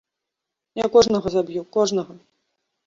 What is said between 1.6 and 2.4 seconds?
кожнага!